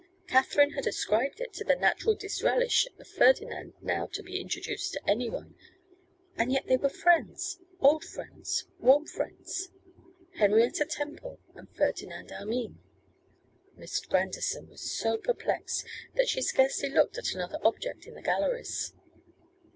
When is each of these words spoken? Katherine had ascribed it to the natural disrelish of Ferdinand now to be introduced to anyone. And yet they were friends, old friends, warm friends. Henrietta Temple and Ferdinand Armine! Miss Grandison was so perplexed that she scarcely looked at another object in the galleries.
Katherine 0.25 0.71
had 0.71 0.87
ascribed 0.87 1.39
it 1.39 1.53
to 1.53 1.63
the 1.63 1.75
natural 1.75 2.15
disrelish 2.15 2.87
of 2.97 3.07
Ferdinand 3.07 3.75
now 3.83 4.07
to 4.13 4.23
be 4.23 4.41
introduced 4.41 4.93
to 4.93 5.07
anyone. 5.07 5.53
And 6.35 6.51
yet 6.51 6.65
they 6.65 6.77
were 6.77 6.89
friends, 6.89 7.59
old 7.79 8.03
friends, 8.03 8.65
warm 8.79 9.05
friends. 9.05 9.69
Henrietta 10.39 10.85
Temple 10.85 11.37
and 11.53 11.67
Ferdinand 11.75 12.31
Armine! 12.31 12.79
Miss 13.75 14.03
Grandison 14.03 14.69
was 14.69 14.81
so 14.91 15.17
perplexed 15.17 15.85
that 16.15 16.27
she 16.27 16.41
scarcely 16.41 16.89
looked 16.89 17.19
at 17.19 17.33
another 17.35 17.59
object 17.61 18.07
in 18.07 18.15
the 18.15 18.23
galleries. 18.23 18.93